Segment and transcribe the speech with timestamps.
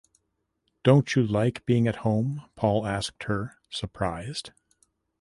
[0.83, 4.49] “Don’t you like being at home?” Paul asked her, surprised.